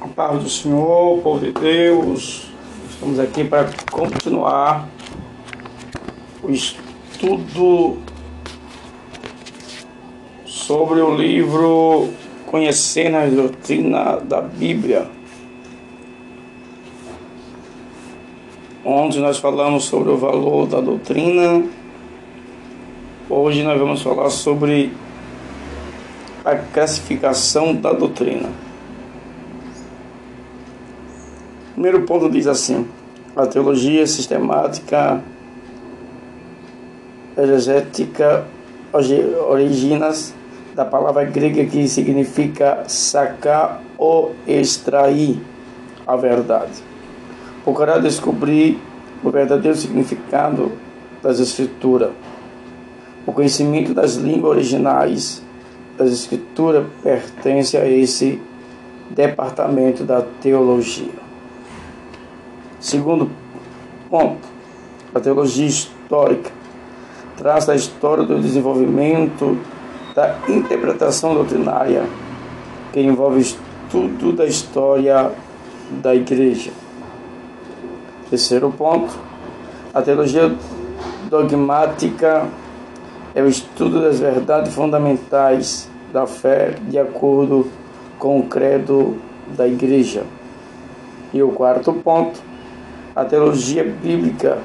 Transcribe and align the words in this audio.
A 0.00 0.08
paz 0.08 0.42
do 0.42 0.48
Senhor, 0.48 1.20
povo 1.20 1.40
de 1.40 1.52
Deus, 1.52 2.50
estamos 2.88 3.18
aqui 3.18 3.44
para 3.44 3.68
continuar 3.90 4.88
o 6.42 6.50
estudo 6.50 7.98
sobre 10.46 11.02
o 11.02 11.14
livro 11.14 12.08
Conhecendo 12.46 13.18
a 13.18 13.26
Doutrina 13.26 14.16
da 14.20 14.40
Bíblia, 14.40 15.06
onde 18.82 19.20
nós 19.20 19.36
falamos 19.36 19.84
sobre 19.84 20.08
o 20.08 20.16
valor 20.16 20.66
da 20.66 20.80
doutrina. 20.80 21.62
Hoje 23.28 23.62
nós 23.62 23.78
vamos 23.78 24.00
falar 24.00 24.30
sobre 24.30 24.94
a 26.42 26.56
classificação 26.56 27.74
da 27.74 27.92
doutrina. 27.92 28.69
Primeiro 31.80 32.02
ponto 32.02 32.28
diz 32.28 32.46
assim: 32.46 32.86
a 33.34 33.46
teologia 33.46 34.06
sistemática 34.06 35.22
exegética 37.38 38.44
originas 39.48 40.34
da 40.74 40.84
palavra 40.84 41.24
grega 41.24 41.64
que 41.64 41.88
significa 41.88 42.84
sacar 42.86 43.82
ou 43.96 44.34
extrair 44.46 45.40
a 46.06 46.16
verdade. 46.16 46.82
Procurará 47.64 47.98
descobrir 47.98 48.78
o 49.24 49.30
verdadeiro 49.30 49.76
significado 49.76 50.72
das 51.22 51.40
escrituras. 51.40 52.10
O 53.26 53.32
conhecimento 53.32 53.94
das 53.94 54.16
línguas 54.16 54.50
originais 54.50 55.42
das 55.96 56.12
escrituras 56.12 56.84
pertence 57.02 57.78
a 57.78 57.88
esse 57.88 58.38
departamento 59.08 60.04
da 60.04 60.20
teologia. 60.42 61.29
Segundo 62.80 63.30
ponto, 64.08 64.48
a 65.14 65.20
teologia 65.20 65.66
histórica 65.66 66.50
traça 67.36 67.72
a 67.72 67.76
história 67.76 68.24
do 68.24 68.40
desenvolvimento 68.40 69.58
da 70.14 70.38
interpretação 70.48 71.34
doutrinária, 71.34 72.04
que 72.90 73.00
envolve 73.00 73.40
estudo 73.40 74.32
da 74.32 74.46
história 74.46 75.30
da 76.02 76.14
igreja. 76.14 76.70
Terceiro 78.30 78.70
ponto, 78.70 79.12
a 79.92 80.00
teologia 80.00 80.50
dogmática 81.28 82.48
é 83.34 83.42
o 83.42 83.46
estudo 83.46 84.00
das 84.00 84.18
verdades 84.18 84.74
fundamentais 84.74 85.86
da 86.12 86.26
fé 86.26 86.76
de 86.88 86.98
acordo 86.98 87.66
com 88.18 88.40
o 88.40 88.44
credo 88.44 89.18
da 89.56 89.68
igreja. 89.68 90.24
E 91.32 91.42
o 91.42 91.50
quarto 91.52 91.92
ponto, 91.92 92.49
a 93.20 93.24
teologia 93.26 93.84
bíblica 93.84 94.56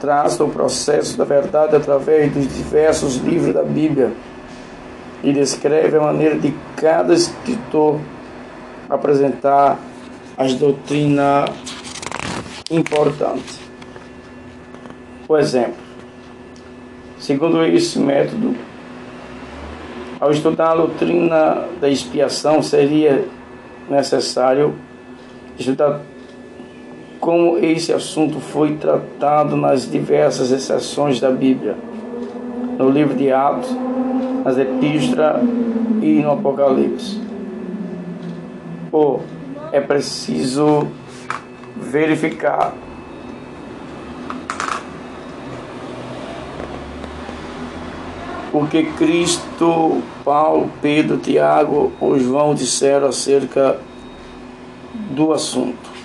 traz 0.00 0.40
o 0.40 0.48
processo 0.48 1.16
da 1.16 1.24
verdade 1.24 1.76
através 1.76 2.32
dos 2.32 2.52
diversos 2.52 3.16
livros 3.18 3.54
da 3.54 3.62
Bíblia 3.62 4.12
e 5.22 5.32
descreve 5.32 5.96
a 5.96 6.00
maneira 6.00 6.36
de 6.36 6.52
cada 6.76 7.14
escritor 7.14 8.00
apresentar 8.90 9.78
as 10.36 10.54
doutrinas 10.54 11.50
importantes. 12.68 13.60
Por 15.24 15.38
exemplo, 15.38 15.76
segundo 17.16 17.64
esse 17.64 18.00
método, 18.00 18.56
ao 20.18 20.32
estudar 20.32 20.72
a 20.72 20.76
doutrina 20.76 21.68
da 21.80 21.88
expiação, 21.88 22.60
seria 22.60 23.24
necessário 23.88 24.74
estudar 25.56 26.00
como 27.28 27.58
esse 27.58 27.92
assunto 27.92 28.40
foi 28.40 28.76
tratado 28.76 29.54
nas 29.54 29.90
diversas 29.90 30.50
exceções 30.50 31.20
da 31.20 31.30
Bíblia, 31.30 31.76
no 32.78 32.88
livro 32.88 33.14
de 33.14 33.30
Atos, 33.30 33.68
nas 34.42 34.56
epístolas 34.56 35.42
e 36.00 36.22
no 36.22 36.30
Apocalipse. 36.30 37.20
Ou 38.90 39.22
é 39.72 39.78
preciso 39.78 40.88
verificar 41.76 42.72
o 48.54 48.66
que 48.68 48.84
Cristo, 48.92 50.02
Paulo, 50.24 50.70
Pedro, 50.80 51.18
Tiago 51.18 51.92
ou 52.00 52.18
João 52.18 52.54
disseram 52.54 53.08
acerca 53.08 53.78
do 55.10 55.30
assunto. 55.34 55.97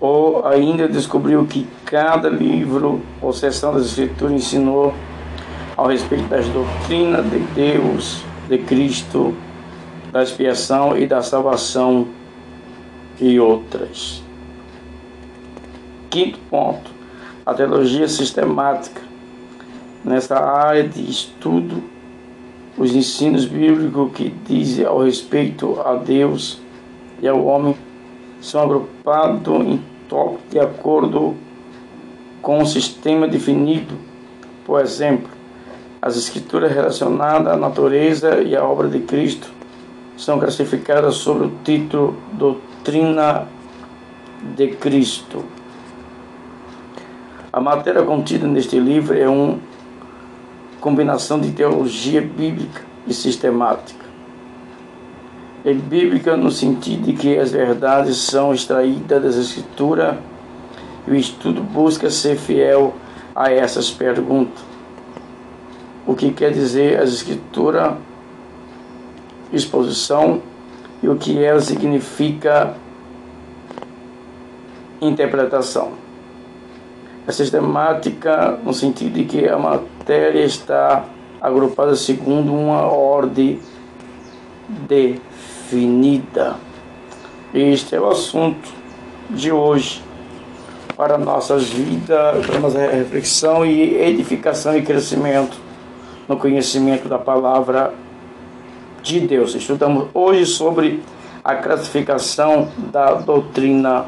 Ou 0.00 0.46
ainda 0.46 0.88
descobriu 0.88 1.44
que 1.44 1.68
cada 1.84 2.30
livro 2.30 3.02
ou 3.20 3.32
seção 3.32 3.74
das 3.74 3.86
Escrituras 3.86 4.32
ensinou 4.32 4.94
ao 5.76 5.88
respeito 5.88 6.24
das 6.28 6.46
doutrinas 6.48 7.28
de 7.30 7.38
Deus, 7.54 8.22
de 8.48 8.58
Cristo, 8.58 9.36
da 10.10 10.22
expiação 10.22 10.96
e 10.96 11.06
da 11.06 11.22
salvação 11.22 12.08
e 13.20 13.38
outras. 13.38 14.22
Quinto 16.08 16.38
ponto, 16.50 16.90
a 17.44 17.52
teologia 17.54 18.08
sistemática. 18.08 19.02
Nessa 20.02 20.38
área 20.38 20.82
de 20.82 21.08
estudo, 21.10 21.82
os 22.76 22.94
ensinos 22.94 23.44
bíblicos 23.44 24.10
que 24.14 24.30
dizem 24.46 24.86
ao 24.86 25.02
respeito 25.02 25.78
a 25.84 25.94
Deus 25.94 26.58
e 27.20 27.28
ao 27.28 27.44
homem 27.44 27.76
são 28.40 28.62
agrupados 28.62 29.66
em 29.66 29.89
tópicos 30.10 30.50
de 30.50 30.58
acordo 30.58 31.36
com 32.42 32.58
um 32.58 32.66
sistema 32.66 33.28
definido. 33.28 33.94
Por 34.66 34.80
exemplo, 34.80 35.30
as 36.02 36.16
escrituras 36.16 36.72
relacionadas 36.72 37.46
à 37.52 37.56
natureza 37.56 38.42
e 38.42 38.56
à 38.56 38.64
obra 38.64 38.88
de 38.88 38.98
Cristo 39.00 39.50
são 40.16 40.38
classificadas 40.38 41.14
sob 41.14 41.46
o 41.46 41.52
título 41.64 42.16
Doutrina 42.32 43.46
de 44.56 44.68
Cristo. 44.68 45.44
A 47.52 47.60
matéria 47.60 48.02
contida 48.02 48.46
neste 48.46 48.78
livro 48.78 49.16
é 49.16 49.28
uma 49.28 49.58
combinação 50.80 51.40
de 51.40 51.52
teologia 51.52 52.20
bíblica 52.20 52.82
e 53.06 53.14
sistemática 53.14 53.99
é 55.64 55.74
bíblica 55.74 56.36
no 56.36 56.50
sentido 56.50 57.04
de 57.04 57.12
que 57.12 57.38
as 57.38 57.52
verdades 57.52 58.16
são 58.16 58.54
extraídas 58.54 59.22
das 59.22 59.36
Escrituras 59.36 60.16
e 61.06 61.10
o 61.10 61.14
estudo 61.14 61.62
busca 61.62 62.10
ser 62.10 62.36
fiel 62.36 62.94
a 63.34 63.50
essas 63.50 63.90
perguntas. 63.90 64.62
O 66.06 66.14
que 66.14 66.30
quer 66.32 66.50
dizer 66.50 66.98
as 66.98 67.12
Escrituras, 67.12 67.94
exposição 69.52 70.40
e 71.02 71.08
o 71.08 71.16
que 71.16 71.42
ela 71.42 71.60
significa 71.60 72.74
interpretação. 75.00 75.92
A 77.26 77.32
sistemática 77.32 78.58
no 78.64 78.72
sentido 78.72 79.12
de 79.12 79.24
que 79.24 79.46
a 79.46 79.58
matéria 79.58 80.44
está 80.44 81.04
agrupada 81.40 81.94
segundo 81.94 82.52
uma 82.52 82.82
ordem 82.82 83.60
de 84.88 85.20
definida. 85.70 86.56
Este 87.54 87.94
é 87.94 88.00
o 88.00 88.08
assunto 88.08 88.68
de 89.30 89.52
hoje 89.52 90.02
para 90.96 91.16
nossas 91.16 91.68
vidas, 91.68 92.44
para 92.44 92.58
nossa 92.58 92.78
reflexão 92.78 93.64
e 93.64 93.94
edificação 93.94 94.76
e 94.76 94.82
crescimento 94.82 95.56
no 96.28 96.36
conhecimento 96.36 97.08
da 97.08 97.18
palavra 97.18 97.94
de 99.02 99.20
Deus. 99.20 99.54
Estudamos 99.54 100.08
hoje 100.12 100.44
sobre 100.44 101.02
a 101.42 101.54
classificação 101.54 102.68
da 102.92 103.14
doutrina 103.14 104.06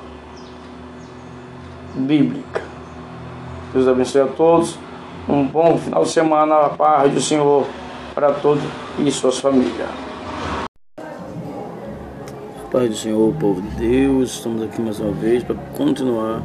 bíblica. 1.94 2.62
Deus 3.72 3.88
abençoe 3.88 4.22
a 4.22 4.26
todos. 4.26 4.76
Um 5.28 5.46
bom 5.46 5.78
final 5.78 6.02
de 6.02 6.10
semana, 6.10 6.56
a 6.56 6.68
paz 6.70 7.12
do 7.12 7.20
Senhor 7.20 7.66
para 8.14 8.32
todos 8.32 8.62
e 8.98 9.10
suas 9.10 9.38
famílias. 9.38 10.11
Pai 12.72 12.88
do 12.88 12.96
Senhor, 12.96 13.34
povo 13.34 13.60
de 13.60 13.86
Deus, 13.86 14.30
estamos 14.30 14.62
aqui 14.62 14.80
mais 14.80 14.98
uma 14.98 15.12
vez 15.12 15.44
para 15.44 15.54
continuar 15.76 16.42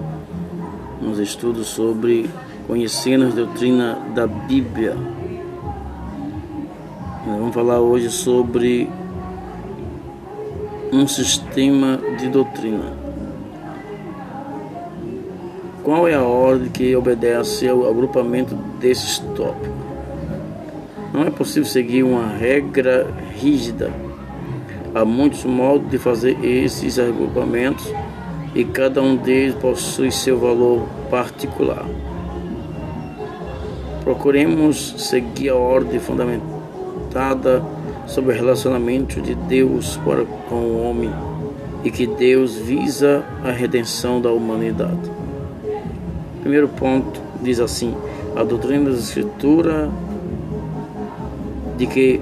nos 1.02 1.20
estudos 1.20 1.68
sobre 1.68 2.30
conhecendo 2.68 3.28
a 3.28 3.30
doutrina 3.30 3.98
da 4.14 4.28
Bíblia. 4.28 4.94
Nós 7.26 7.40
vamos 7.40 7.56
falar 7.56 7.80
hoje 7.80 8.10
sobre 8.10 8.90
um 10.92 11.08
sistema 11.08 11.98
de 12.20 12.28
doutrina. 12.28 12.92
Qual 15.82 16.10
é 16.10 16.14
a 16.16 16.24
ordem 16.24 16.68
que 16.68 16.94
obedece 16.94 17.70
ao 17.70 17.90
agrupamento 17.90 18.54
desses 18.82 19.20
tópicos? 19.34 19.72
Não 21.14 21.24
é 21.24 21.30
possível 21.30 21.64
seguir 21.64 22.04
uma 22.04 22.28
regra 22.28 23.08
rígida. 23.34 24.07
Há 24.98 25.06
muitos 25.06 25.46
modos 25.46 25.92
de 25.92 26.00
fazer 26.00 26.44
esses 26.44 26.98
agrupamentos 26.98 27.86
e 28.56 28.66
cada 28.66 29.00
um 29.00 29.16
deles 29.16 29.54
possui 29.54 30.10
seu 30.10 30.40
valor 30.40 30.88
particular. 31.08 31.86
Procuremos 34.04 34.96
seguir 34.98 35.50
a 35.50 35.56
ordem 35.56 36.00
fundamentada 36.00 37.64
sobre 38.08 38.34
o 38.34 38.36
relacionamento 38.36 39.22
de 39.22 39.36
Deus 39.36 39.98
para 39.98 40.26
com 40.50 40.56
o 40.56 40.90
homem 40.90 41.12
e 41.84 41.92
que 41.92 42.08
Deus 42.08 42.58
visa 42.58 43.24
a 43.44 43.52
redenção 43.52 44.20
da 44.20 44.32
humanidade. 44.32 45.12
Primeiro 46.42 46.70
ponto 46.70 47.22
diz 47.40 47.60
assim: 47.60 47.94
a 48.36 48.44
doutrina 48.44 48.90
da 48.90 48.98
Escritura 48.98 49.92
de 51.78 51.86
que 51.86 52.17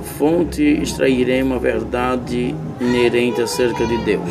fonte 0.00 0.62
extrairemos 0.62 1.56
a 1.56 1.60
verdade 1.60 2.54
inerente 2.80 3.40
acerca 3.40 3.86
de 3.86 3.96
Deus. 3.98 4.30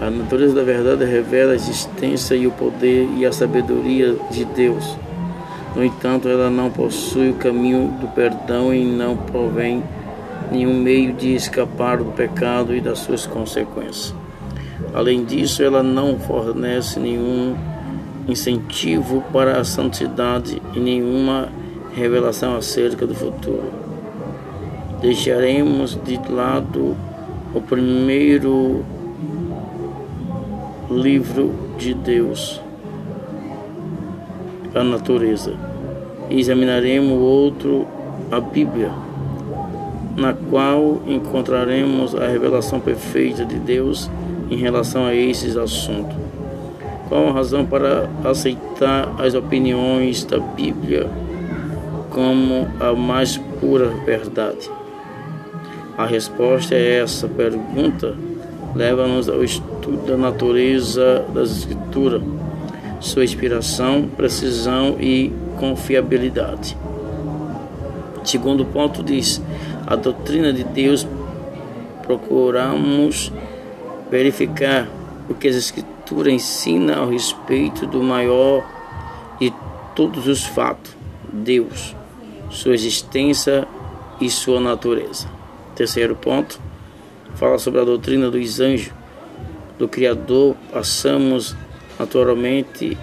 A 0.00 0.10
natureza 0.10 0.54
da 0.54 0.62
verdade 0.62 1.04
revela 1.04 1.52
a 1.52 1.54
existência 1.54 2.34
e 2.34 2.46
o 2.46 2.50
poder 2.50 3.08
e 3.16 3.24
a 3.24 3.32
sabedoria 3.32 4.16
de 4.30 4.44
Deus. 4.44 4.96
No 5.74 5.84
entanto, 5.84 6.28
ela 6.28 6.50
não 6.50 6.70
possui 6.70 7.30
o 7.30 7.34
caminho 7.34 7.88
do 8.00 8.08
perdão 8.08 8.72
e 8.74 8.84
não 8.84 9.16
provém 9.16 9.82
nenhum 10.52 10.74
meio 10.74 11.12
de 11.12 11.34
escapar 11.34 11.98
do 11.98 12.12
pecado 12.12 12.74
e 12.74 12.80
das 12.80 13.00
suas 13.00 13.26
consequências. 13.26 14.14
Além 14.92 15.24
disso, 15.24 15.62
ela 15.62 15.82
não 15.82 16.18
fornece 16.18 17.00
nenhum 17.00 17.56
incentivo 18.28 19.22
para 19.32 19.58
a 19.60 19.64
santidade 19.64 20.60
e 20.74 20.80
nenhuma 20.80 21.48
revelação 21.94 22.56
acerca 22.56 23.06
do 23.06 23.14
futuro. 23.14 23.72
Deixaremos 25.00 25.98
de 26.04 26.18
lado 26.30 26.96
o 27.54 27.60
primeiro 27.60 28.84
livro 30.90 31.54
de 31.78 31.94
Deus, 31.94 32.60
a 34.74 34.82
natureza, 34.82 35.54
e 36.28 36.40
examinaremos 36.40 37.18
outro, 37.18 37.86
a 38.30 38.40
Bíblia, 38.40 38.90
na 40.16 40.32
qual 40.32 41.00
encontraremos 41.06 42.14
a 42.14 42.26
revelação 42.26 42.80
perfeita 42.80 43.44
de 43.44 43.56
Deus 43.56 44.10
em 44.50 44.56
relação 44.56 45.06
a 45.06 45.14
esses 45.14 45.56
assuntos. 45.56 46.16
Qual 47.08 47.28
a 47.28 47.32
razão 47.32 47.64
para 47.64 48.08
aceitar 48.24 49.14
as 49.18 49.34
opiniões 49.34 50.24
da 50.24 50.38
Bíblia 50.38 51.08
como 52.14 52.68
a 52.78 52.94
mais 52.94 53.36
pura 53.60 53.88
verdade? 54.06 54.70
A 55.98 56.06
resposta 56.06 56.74
a 56.74 56.78
essa 56.78 57.28
pergunta 57.28 58.16
leva-nos 58.74 59.28
ao 59.28 59.42
estudo 59.42 60.06
da 60.06 60.16
natureza 60.16 61.24
das 61.34 61.50
Escrituras, 61.50 62.22
sua 63.00 63.24
inspiração, 63.24 64.08
precisão 64.16 64.96
e 65.00 65.32
confiabilidade. 65.58 66.76
Segundo 68.24 68.64
ponto 68.64 69.02
diz, 69.02 69.42
a 69.86 69.96
doutrina 69.96 70.52
de 70.52 70.64
Deus 70.64 71.06
procuramos 72.02 73.32
verificar 74.10 74.88
o 75.28 75.34
que 75.34 75.48
as 75.48 75.56
Escrituras 75.56 76.32
ensinam 76.32 77.02
a 77.02 77.10
respeito 77.10 77.86
do 77.86 78.02
maior 78.02 78.64
de 79.40 79.52
todos 79.96 80.28
os 80.28 80.44
fatos, 80.44 80.96
Deus 81.32 81.94
sua 82.50 82.74
existência 82.74 83.66
e 84.20 84.30
sua 84.30 84.60
natureza. 84.60 85.28
Terceiro 85.74 86.14
ponto, 86.14 86.60
fala 87.34 87.58
sobre 87.58 87.80
a 87.80 87.84
doutrina 87.84 88.30
dos 88.30 88.60
anjos, 88.60 88.92
do 89.78 89.88
Criador. 89.88 90.56
Passamos 90.72 91.56
naturalmente 91.98 92.96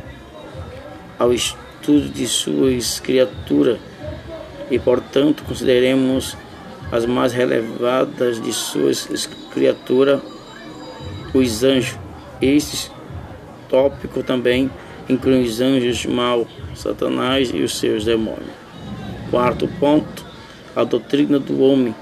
ao 1.19 1.33
estudo 1.33 2.09
de 2.09 2.27
suas 2.27 2.99
criaturas 2.99 3.79
e, 4.69 4.79
portanto, 4.79 5.43
consideremos 5.43 6.37
as 6.91 7.05
mais 7.05 7.33
relevadas 7.33 8.41
de 8.41 8.53
suas 8.53 9.29
criaturas, 9.53 10.21
os 11.33 11.63
anjos. 11.63 11.97
Estes 12.41 12.91
tópico 13.69 14.23
também 14.23 14.69
inclui 15.07 15.43
os 15.43 15.61
anjos 15.61 16.05
mal, 16.05 16.47
Satanás 16.75 17.51
e 17.53 17.61
os 17.61 17.77
seus 17.77 18.03
demônios. 18.03 18.61
Quarto 19.31 19.65
ponto, 19.79 20.25
a 20.75 20.83
doutrina 20.83 21.39
do 21.39 21.63
homem. 21.63 21.95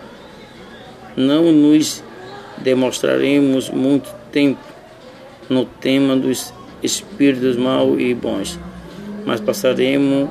Não 1.15 1.51
nos 1.51 2.03
demonstraremos 2.57 3.69
muito 3.69 4.11
tempo 4.31 4.59
no 5.47 5.63
tema 5.63 6.15
dos 6.15 6.51
espíritos 6.81 7.55
maus 7.55 7.99
e 7.99 8.15
bons, 8.15 8.59
mas 9.27 9.39
passaremos 9.39 10.27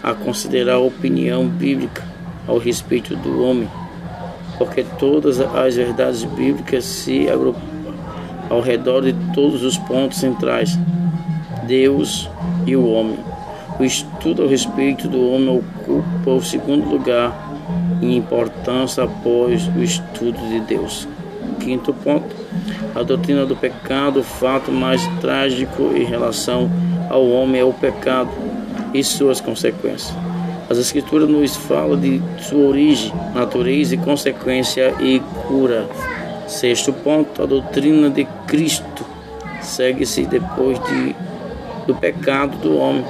a 0.00 0.14
considerar 0.14 0.74
a 0.74 0.78
opinião 0.78 1.48
bíblica 1.48 2.04
ao 2.46 2.58
respeito 2.58 3.16
do 3.16 3.42
homem, 3.42 3.68
porque 4.56 4.84
todas 5.00 5.40
as 5.40 5.74
verdades 5.74 6.22
bíblicas 6.22 6.84
se 6.84 7.28
agrupam 7.28 7.60
ao 8.48 8.60
redor 8.60 9.02
de 9.02 9.12
todos 9.34 9.64
os 9.64 9.76
pontos 9.76 10.18
centrais, 10.18 10.78
Deus 11.66 12.30
e 12.64 12.76
o 12.76 12.86
homem. 12.88 13.18
O 13.80 13.84
estudo 13.84 14.44
a 14.44 14.46
respeito 14.46 15.08
do 15.08 15.28
homem 15.28 15.62
ocupa 15.86 16.30
o 16.30 16.42
segundo 16.42 16.88
lugar 16.88 17.32
em 18.02 18.16
importância 18.16 19.04
após 19.04 19.66
o 19.68 19.82
estudo 19.82 20.38
de 20.48 20.60
Deus. 20.60 21.08
Quinto 21.60 21.92
ponto, 21.92 22.34
a 22.94 23.02
doutrina 23.02 23.46
do 23.46 23.56
pecado, 23.56 24.20
o 24.20 24.24
fato 24.24 24.70
mais 24.70 25.06
trágico 25.20 25.92
em 25.94 26.04
relação 26.04 26.70
ao 27.08 27.28
homem 27.28 27.60
é 27.60 27.64
o 27.64 27.72
pecado 27.72 28.30
e 28.92 29.02
suas 29.02 29.40
consequências. 29.40 30.14
As 30.68 30.78
Escrituras 30.78 31.28
nos 31.28 31.54
falam 31.54 31.98
de 31.98 32.20
sua 32.40 32.66
origem, 32.66 33.12
natureza 33.34 33.94
e 33.94 33.98
consequência 33.98 34.94
e 35.00 35.20
cura. 35.46 35.86
Sexto 36.48 36.92
ponto, 36.92 37.42
a 37.42 37.46
doutrina 37.46 38.10
de 38.10 38.24
Cristo 38.46 39.04
segue-se 39.60 40.26
depois 40.26 40.78
de, 40.84 41.14
do 41.86 41.94
pecado 41.94 42.56
do 42.58 42.76
homem 42.76 43.04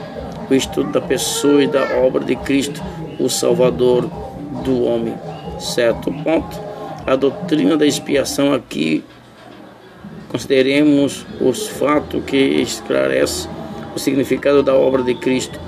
o 0.50 0.54
estudo 0.54 0.93
da 0.93 1.00
pessoa 1.00 1.62
e 1.62 1.67
da 1.67 1.96
obra 1.98 2.24
de 2.24 2.36
Cristo, 2.36 2.82
o 3.19 3.29
Salvador 3.29 4.08
do 4.65 4.84
homem. 4.84 5.15
Certo 5.58 6.12
ponto. 6.22 6.60
A 7.06 7.17
doutrina 7.17 7.76
da 7.76 7.86
expiação 7.86 8.53
aqui 8.53 9.05
consideremos 10.29 11.24
os 11.41 11.69
fatos 11.69 12.22
que 12.24 12.36
esclarece 12.36 13.48
o 13.94 13.98
significado 13.98 14.62
da 14.62 14.74
obra 14.74 15.03
de 15.03 15.15
Cristo 15.15 15.58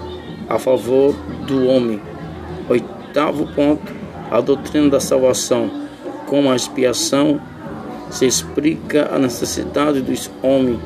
a 0.48 0.58
favor 0.58 1.14
do 1.46 1.66
homem. 1.66 2.00
Oitavo 2.68 3.46
ponto, 3.54 3.92
a 4.30 4.40
doutrina 4.40 4.88
da 4.90 5.00
salvação. 5.00 5.70
Como 6.26 6.50
a 6.50 6.56
expiação 6.56 7.40
se 8.10 8.26
explica 8.26 9.08
a 9.14 9.18
necessidade 9.18 10.00
dos 10.00 10.30
homens 10.42 10.78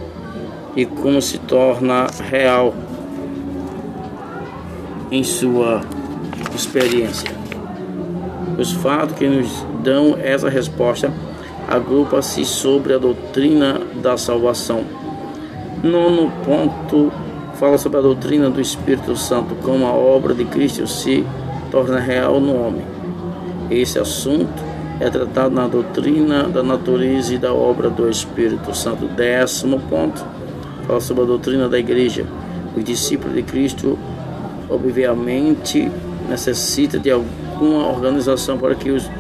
e 0.77 0.87
como 0.87 1.21
se 1.21 1.39
torna 1.39 2.07
real 2.31 2.75
em 5.13 5.23
sua 5.23 5.83
experiência. 6.55 7.31
Os 8.59 8.73
fatos 8.73 9.15
que 9.19 9.29
nos 9.29 9.65
dão 9.85 10.17
essa 10.19 10.49
resposta 10.49 11.13
agrupa-se 11.69 12.47
sobre 12.47 12.95
a 12.95 12.99
doutrina 12.99 13.79
da 14.03 14.17
salvação. 14.17 14.85
Nono 15.83 16.33
ponto 16.45 17.13
fala 17.57 17.77
sobre 17.77 17.99
a 17.99 18.03
doutrina 18.03 18.49
do 18.49 18.59
Espírito 18.59 19.15
Santo, 19.15 19.55
como 19.57 19.87
a 19.87 19.93
obra 19.93 20.35
de 20.35 20.47
Cristo 20.47 20.87
se 20.87 21.25
torna 21.71 22.01
real 22.01 22.41
no 22.41 22.57
homem. 22.57 22.85
Esse 23.71 23.99
assunto 23.99 24.63
é 24.99 25.11
tratado 25.11 25.55
na 25.55 25.67
doutrina 25.67 26.45
da 26.45 26.63
natureza 26.63 27.35
e 27.35 27.39
da 27.39 27.53
obra 27.53 27.91
do 27.91 28.09
Espírito 28.09 28.75
Santo. 28.75 29.07
Décimo 29.09 29.79
ponto 29.91 30.25
fala 30.87 31.01
sobre 31.01 31.25
a 31.25 31.27
doutrina 31.27 31.69
da 31.69 31.79
igreja. 31.79 32.25
Os 32.75 32.83
discípulos 32.83 33.35
de 33.35 33.43
Cristo 33.43 33.99
obviamente 34.69 35.91
necessita 36.29 36.99
de 36.99 37.11
alguma 37.11 37.89
organização 37.89 38.59
para 38.59 38.75
que 38.75 38.91
os 38.91 39.11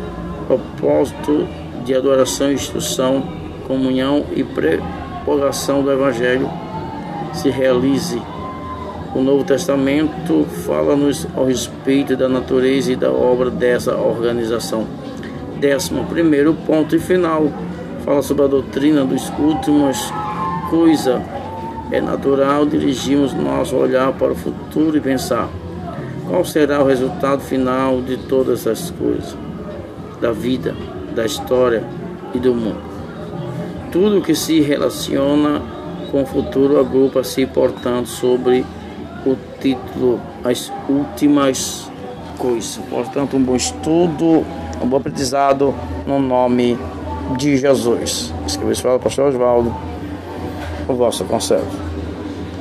propósitos 0.47 1.47
de 1.85 1.95
adoração, 1.95 2.53
instrução, 2.53 3.23
comunhão 3.67 4.25
e 4.35 4.45
propagação 4.45 5.83
do 5.83 5.91
Evangelho 5.91 6.49
se 7.33 7.51
realize. 7.51 8.21
O 9.15 9.21
Novo 9.21 9.45
Testamento 9.45 10.45
fala-nos 10.67 11.27
ao 11.37 11.45
respeito 11.45 12.17
da 12.17 12.29
natureza 12.29 12.93
e 12.93 12.97
da 12.97 13.11
obra 13.11 13.51
dessa 13.51 13.95
organização. 13.95 14.87
Décimo 15.61 16.05
primeiro 16.07 16.55
ponto 16.67 16.97
e 16.97 16.99
final 16.99 17.49
fala 18.05 18.23
sobre 18.23 18.45
a 18.45 18.49
doutrina 18.49 19.05
dos 19.05 19.31
últimos 19.39 20.13
coisas 20.71 21.21
é 21.93 22.01
natural 22.01 22.65
dirigirmos 22.65 23.35
nosso 23.35 23.77
olhar 23.77 24.13
para 24.15 24.33
o 24.33 24.35
futuro 24.35 24.97
e 24.97 25.01
pensar: 25.01 25.49
qual 26.27 26.45
será 26.45 26.83
o 26.83 26.87
resultado 26.87 27.43
final 27.43 28.01
de 28.01 28.17
todas 28.17 28.67
as 28.67 28.91
coisas, 28.91 29.37
da 30.21 30.33
vida, 30.33 30.75
da 31.15 31.27
história 31.27 31.85
e 32.35 32.39
do 32.39 32.55
mundo. 32.55 32.81
Tudo 33.91 34.23
que 34.23 34.35
se 34.35 34.61
relaciona 34.61 35.61
com 36.11 36.23
o 36.23 36.27
futuro 36.27 36.81
agrupa-se, 36.81 37.45
portanto, 37.45 38.09
sobre 38.09 38.65
o 39.27 39.37
título 39.61 40.19
As 40.43 40.73
Últimas 40.89 41.91
Coisas. 42.39 42.81
Portanto, 42.89 43.37
um 43.37 43.43
bom 43.43 43.55
estudo, 43.55 44.45
um 44.83 44.87
bom 44.87 44.97
aprendizado 44.97 45.75
no 46.07 46.19
nome 46.19 46.79
de 47.37 47.59
Jesus. 47.59 48.33
Escreveu 48.47 48.97
o 48.97 48.99
pastor 48.99 49.29
Oswaldo, 49.29 49.75
o 50.89 50.95
vosso 50.95 51.25
conselho. 51.25 51.92